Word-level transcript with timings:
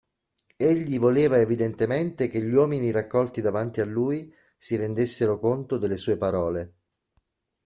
Egli 0.57 0.97
voleva 0.97 1.37
evidentemente 1.37 2.27
che 2.27 2.41
gli 2.41 2.51
uomini 2.51 2.89
raccolti 2.89 3.39
davanti 3.39 3.81
a 3.81 3.85
lui 3.85 4.33
si 4.57 4.75
rendessero 4.75 5.37
conto 5.37 5.77
delle 5.77 5.97
sue 5.97 6.17
parole. 6.17 6.73